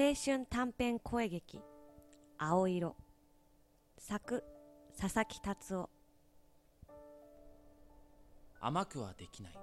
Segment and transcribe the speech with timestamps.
[0.00, 1.60] 青春短編声劇
[2.38, 2.94] 「青色」
[3.98, 4.44] 作
[4.96, 5.90] 佐々木達夫。
[8.60, 9.58] 甘くはできない。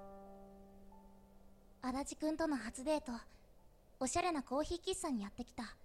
[1.81, 3.13] 足立くんとの初デート。
[4.01, 5.77] おしゃれなコーヒー喫茶にやってきた。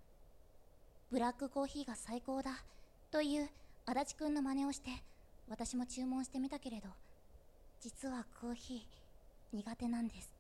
[1.13, 2.65] ブラックコーヒーが最高だ。
[3.13, 3.49] という
[3.87, 4.91] 足立くんの真似をして
[5.49, 6.89] 私も注文してみたけれど。
[7.79, 10.35] 実はコーヒー苦手なんです。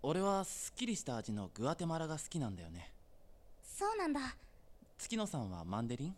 [0.00, 2.95] 俺はすっきりした味のグアテマラが好きなんだよね
[3.78, 4.20] そうなんだ。
[4.96, 6.16] 月野さんはマンデリン？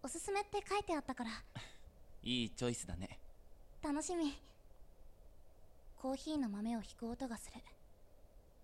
[0.00, 1.30] おすすめって書いてあったから。
[2.22, 3.18] いいチョイスだね。
[3.82, 4.40] 楽しみ。
[6.00, 7.60] コーヒーの豆を引く音がする。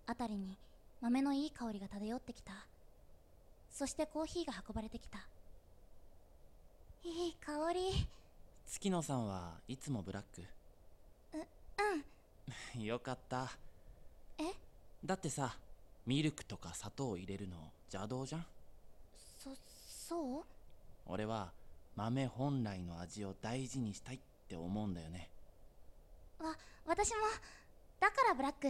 [0.07, 0.57] 辺りに
[1.01, 2.53] 豆のいい香りが漂ってきた。
[3.69, 5.27] そしてコーヒーが運ばれてきた。
[7.03, 8.07] いい香り。
[8.65, 10.41] 月野さんはいつもブラック？
[12.77, 12.79] うん。
[12.81, 13.49] よかった。
[14.37, 14.43] え？
[15.03, 15.57] だってさ
[16.05, 17.57] ミルクとか砂糖を入れるの
[17.91, 18.45] 邪道じゃん？
[19.37, 19.49] そ
[20.09, 20.43] そう？
[21.05, 21.51] 俺は
[21.95, 25.29] 豆本来の味を大事にしたいって思うんだよね。
[26.39, 27.17] わ私も。
[27.99, 28.67] だからブラック。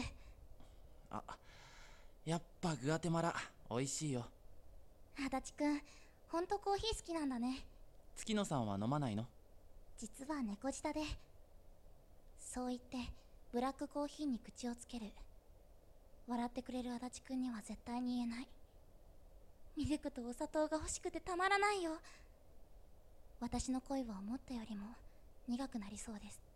[1.10, 1.24] あ
[2.26, 3.34] やっぱグアテマラ
[3.70, 4.26] 美味しいよ。
[5.18, 5.82] 足立くん
[6.30, 7.66] ほんとコーヒー好きなんだね。
[8.16, 9.26] 月野さんは飲まないの？
[9.98, 11.02] 実は猫舌で。
[12.40, 12.98] そう言って
[13.54, 15.12] ブラックコーヒーに口をつける
[16.32, 18.48] 笑ってくれる足立くんには絶対に言えない。
[19.76, 21.92] ミルクとお砂糖が欲しくてたまらないよ。
[23.42, 24.86] 私の恋は思ったよりも
[25.50, 26.51] 苦くなりそうです。